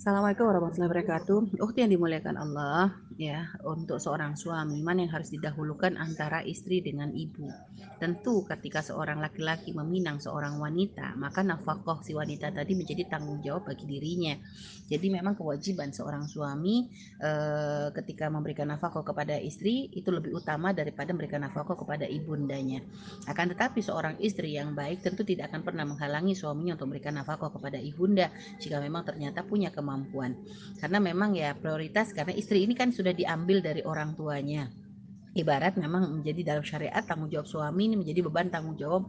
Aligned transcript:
Assalamualaikum 0.00 0.48
warahmatullahi 0.48 0.88
wabarakatuh. 0.96 1.60
Ukti 1.60 1.84
yang 1.84 1.92
dimuliakan 1.92 2.40
Allah, 2.40 2.96
ya, 3.20 3.52
untuk 3.68 4.00
seorang 4.00 4.32
suami 4.32 4.80
mana 4.80 5.04
yang 5.04 5.12
harus 5.12 5.28
didahulukan 5.28 5.92
antara 6.00 6.40
istri 6.40 6.80
dengan 6.80 7.12
ibu. 7.12 7.44
Tentu 8.00 8.40
ketika 8.48 8.80
seorang 8.80 9.20
laki-laki 9.20 9.76
meminang 9.76 10.16
seorang 10.16 10.56
wanita, 10.56 11.20
maka 11.20 11.44
nafkah 11.44 12.00
si 12.00 12.16
wanita 12.16 12.48
tadi 12.48 12.72
menjadi 12.72 13.12
tanggung 13.12 13.44
jawab 13.44 13.68
bagi 13.68 13.84
dirinya. 13.84 14.40
Jadi 14.88 15.06
memang 15.12 15.36
kewajiban 15.36 15.92
seorang 15.92 16.24
suami 16.24 16.88
e, 17.20 17.30
ketika 17.92 18.32
memberikan 18.32 18.72
nafkah 18.72 19.04
kepada 19.04 19.36
istri 19.36 19.92
itu 19.92 20.08
lebih 20.08 20.32
utama 20.32 20.72
daripada 20.72 21.12
memberikan 21.12 21.44
nafkah 21.44 21.76
kepada 21.76 22.08
ibundanya. 22.08 22.80
Akan 23.28 23.52
tetapi 23.52 23.84
seorang 23.84 24.16
istri 24.24 24.56
yang 24.56 24.72
baik 24.72 25.04
tentu 25.04 25.28
tidak 25.28 25.52
akan 25.52 25.60
pernah 25.60 25.84
menghalangi 25.84 26.32
suaminya 26.32 26.80
untuk 26.80 26.88
memberikan 26.88 27.20
nafkah 27.20 27.52
kepada 27.52 27.76
ibunda 27.76 28.32
jika 28.56 28.80
memang 28.80 29.04
ternyata 29.04 29.44
punya 29.44 29.68
kemampuan. 29.68 29.89
Karena 30.78 30.98
memang 31.02 31.34
ya 31.34 31.54
prioritas 31.56 32.14
karena 32.14 32.34
istri 32.36 32.62
ini 32.64 32.78
kan 32.78 32.94
sudah 32.94 33.10
diambil 33.10 33.58
dari 33.64 33.82
orang 33.82 34.14
tuanya 34.14 34.70
ibarat 35.34 35.78
memang 35.78 36.10
menjadi 36.10 36.54
dalam 36.54 36.64
syariat 36.66 37.02
tanggung 37.06 37.30
jawab 37.30 37.46
suami 37.46 37.86
ini 37.86 37.94
menjadi 37.94 38.20
beban 38.26 38.50
tanggung 38.50 38.74
jawab 38.74 39.06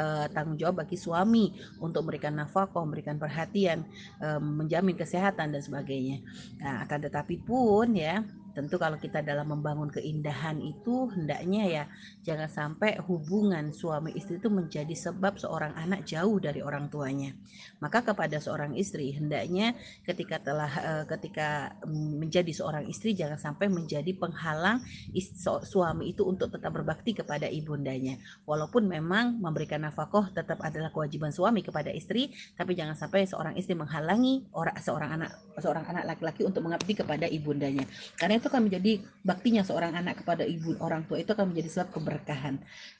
uh, 0.00 0.24
tanggung 0.32 0.56
jawab 0.56 0.84
bagi 0.84 0.96
suami 0.96 1.52
untuk 1.84 2.08
memberikan 2.08 2.40
nafkah, 2.40 2.72
memberikan 2.72 3.20
perhatian, 3.20 3.84
uh, 4.24 4.40
menjamin 4.40 4.96
kesehatan 4.96 5.52
dan 5.52 5.60
sebagainya. 5.60 6.24
Nah, 6.60 6.88
akan 6.88 6.98
tetapi 7.04 7.44
pun 7.44 7.92
ya 7.92 8.24
tentu 8.58 8.74
kalau 8.74 8.98
kita 8.98 9.22
dalam 9.22 9.54
membangun 9.54 9.86
keindahan 9.86 10.58
itu 10.58 11.06
hendaknya 11.14 11.62
ya 11.70 11.84
jangan 12.26 12.50
sampai 12.50 12.98
hubungan 13.06 13.70
suami 13.70 14.10
istri 14.18 14.42
itu 14.42 14.50
menjadi 14.50 14.90
sebab 14.90 15.38
seorang 15.38 15.78
anak 15.78 16.02
jauh 16.02 16.42
dari 16.42 16.58
orang 16.58 16.90
tuanya. 16.90 17.30
Maka 17.78 18.02
kepada 18.02 18.42
seorang 18.42 18.74
istri 18.74 19.14
hendaknya 19.14 19.78
ketika 20.02 20.42
telah 20.42 20.72
uh, 20.82 21.04
ketika 21.06 21.78
menjadi 21.86 22.50
seorang 22.50 22.90
istri 22.90 23.14
jangan 23.14 23.38
sampai 23.38 23.70
menjadi 23.70 24.10
penghalang 24.18 24.82
suami 25.62 26.10
itu 26.10 26.26
untuk 26.26 26.50
tetap 26.50 26.74
berbakti 26.74 27.14
kepada 27.14 27.46
ibundanya. 27.46 28.18
Walaupun 28.42 28.90
memang 28.90 29.38
memberikan 29.38 29.86
nafkah 29.86 30.34
tetap 30.34 30.58
adalah 30.66 30.90
kewajiban 30.90 31.30
suami 31.30 31.62
kepada 31.62 31.94
istri 31.94 32.34
tapi 32.58 32.74
jangan 32.74 32.98
sampai 32.98 33.22
seorang 33.22 33.54
istri 33.54 33.78
menghalangi 33.78 34.50
orang 34.50 34.74
seorang 34.82 35.14
anak 35.14 35.30
seorang 35.62 35.86
anak 35.86 36.08
laki-laki 36.08 36.42
untuk 36.42 36.66
mengabdi 36.66 36.98
kepada 36.98 37.30
ibundanya. 37.30 37.86
Karena 38.16 38.40
itu 38.40 38.47
itu 38.48 38.56
akan 38.56 38.72
menjadi 38.72 38.92
baktinya 39.20 39.60
seorang 39.60 39.92
anak 39.92 40.24
kepada 40.24 40.40
ibu 40.48 40.72
orang 40.80 41.04
tua. 41.04 41.20
Itu 41.20 41.36
akan 41.36 41.52
menjadi 41.52 41.68
sebab 41.68 42.00
keberkahan. 42.00 42.54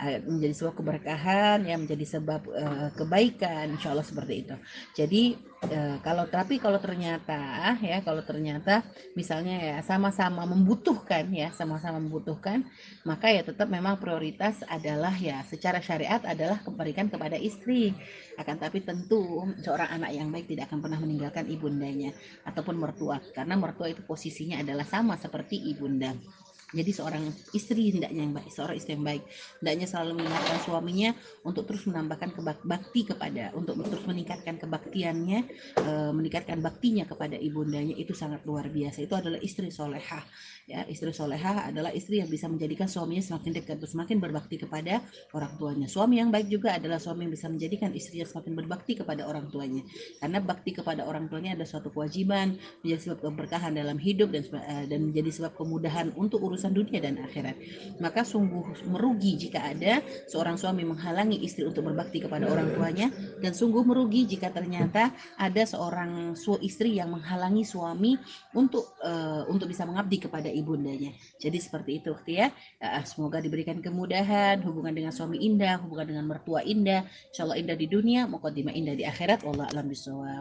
Eh, 0.00 0.24
menjadi 0.24 0.54
sebab 0.56 0.74
keberkahan 0.80 1.58
ya 1.68 1.76
menjadi 1.76 2.04
sebab 2.16 2.40
uh, 2.48 2.88
kebaikan 2.96 3.76
insya 3.76 3.92
Allah 3.92 4.08
seperti 4.08 4.48
itu. 4.48 4.56
Jadi 4.96 5.36
uh, 5.70 5.96
kalau 6.04 6.28
tapi 6.28 6.60
kalau 6.60 6.76
ternyata 6.76 7.74
ya 7.80 8.04
kalau 8.04 8.20
ternyata 8.20 8.84
misalnya 9.16 9.56
ya 9.56 9.76
sama-sama 9.80 10.44
membutuhkan 10.44 11.28
ya 11.32 11.48
sama-sama 11.56 11.96
membutuhkan 11.98 12.64
maka 13.08 13.32
ya 13.32 13.40
tetap 13.40 13.72
memang 13.72 13.96
prioritas 13.96 14.60
adalah 14.68 15.12
ya 15.16 15.40
secara 15.48 15.80
syariat 15.80 16.20
adalah 16.24 16.60
keberikan 16.60 17.08
kepada 17.08 17.40
istri. 17.40 17.96
Akan 18.34 18.58
tapi 18.58 18.82
tentu 18.82 19.46
seorang 19.62 19.94
anak 20.00 20.10
yang 20.10 20.28
baik 20.28 20.50
tidak 20.50 20.68
akan 20.68 20.82
pernah 20.82 20.98
meninggalkan 20.98 21.46
ibundanya 21.46 22.10
ataupun 22.44 22.76
mertua 22.76 23.22
karena 23.32 23.54
mertua 23.54 23.88
itu 23.88 24.02
posisinya 24.02 24.60
adalah 24.60 24.84
sama 24.84 25.16
seperti 25.16 25.70
ibunda. 25.70 26.12
Jadi 26.74 26.90
seorang 26.90 27.24
istri 27.54 27.94
hendaknya 27.94 28.26
yang 28.26 28.34
baik, 28.34 28.50
seorang 28.50 28.76
istri 28.76 28.98
yang 28.98 29.06
baik. 29.06 29.22
Hendaknya 29.62 29.86
selalu 29.86 30.12
mengingatkan 30.18 30.58
suaminya 30.66 31.10
untuk 31.46 31.70
terus 31.70 31.86
menambahkan 31.86 32.34
bakti 32.66 33.06
kepada, 33.06 33.54
untuk 33.54 33.78
terus 33.86 34.02
meningkatkan 34.10 34.43
e, 35.74 35.90
meningkatkan 36.14 36.62
baktinya 36.62 37.02
kepada 37.08 37.34
ibundanya 37.34 37.98
itu 37.98 38.14
sangat 38.14 38.46
luar 38.46 38.70
biasa. 38.70 39.02
Itu 39.02 39.18
adalah 39.18 39.42
istri 39.42 39.72
solehah. 39.74 40.22
Ya, 40.64 40.86
istri 40.88 41.10
solehah 41.10 41.68
adalah 41.68 41.90
istri 41.92 42.22
yang 42.22 42.30
bisa 42.30 42.48
menjadikan 42.48 42.88
suaminya 42.88 43.20
semakin 43.20 43.52
dekat, 43.52 43.76
semakin 43.84 44.16
berbakti 44.22 44.56
kepada 44.56 45.04
orang 45.36 45.52
tuanya. 45.60 45.86
Suami 45.90 46.20
yang 46.20 46.32
baik 46.32 46.48
juga 46.48 46.76
adalah 46.76 46.96
suami 46.96 47.28
yang 47.28 47.32
bisa 47.34 47.50
menjadikan 47.50 47.92
istrinya 47.92 48.24
semakin 48.24 48.52
berbakti 48.56 48.92
kepada 48.96 49.28
orang 49.28 49.50
tuanya. 49.52 49.82
Karena 50.20 50.38
bakti 50.40 50.70
kepada 50.72 51.04
orang 51.04 51.28
tuanya 51.28 51.56
ada 51.56 51.64
suatu 51.68 51.92
kewajiban, 51.92 52.56
menjadi 52.80 53.00
sebab 53.10 53.18
keberkahan 53.28 53.72
dalam 53.76 53.96
hidup 54.00 54.32
dan 54.32 54.44
eh, 54.44 54.84
dan 54.88 55.00
menjadi 55.10 55.30
sebab 55.32 55.52
kemudahan 55.56 56.12
untuk 56.16 56.44
urusan 56.44 56.72
dunia 56.76 57.00
dan 57.00 57.20
akhirat. 57.20 57.56
Maka 58.00 58.24
sungguh 58.24 58.88
merugi 58.88 59.36
jika 59.36 59.64
ada 59.64 60.04
seorang 60.28 60.60
suami 60.60 60.84
menghalangi 60.84 61.40
istri 61.40 61.64
untuk 61.64 61.88
berbakti 61.88 62.20
kepada 62.20 62.48
orang 62.48 62.72
tuanya 62.76 63.08
dan 63.40 63.52
sungguh 63.56 63.84
merugi 63.84 64.28
jika 64.28 64.52
ternyata 64.52 64.83
ada 65.36 65.62
seorang 65.68 66.34
su 66.34 66.56
istri 66.64 66.96
yang 66.98 67.14
menghalangi 67.14 67.62
suami 67.62 68.16
untuk 68.56 68.96
uh, 69.04 69.46
untuk 69.46 69.68
bisa 69.70 69.84
mengabdi 69.86 70.24
kepada 70.24 70.48
ibundanya. 70.50 71.12
Jadi 71.38 71.58
seperti 71.60 72.00
itu 72.02 72.16
ya. 72.26 72.50
Uh, 72.80 73.04
semoga 73.04 73.38
diberikan 73.44 73.78
kemudahan, 73.84 74.64
hubungan 74.64 74.96
dengan 74.96 75.12
suami 75.12 75.38
indah, 75.44 75.78
hubungan 75.84 76.16
dengan 76.16 76.24
mertua 76.26 76.64
indah, 76.64 77.04
insyaallah 77.30 77.60
indah 77.60 77.76
di 77.76 77.86
dunia, 77.86 78.26
mukaddimah 78.26 78.72
indah 78.72 78.96
di 78.96 79.04
akhirat. 79.04 79.44
Wallah 79.44 79.68
alam 79.70 79.86
bisawab. 79.86 80.32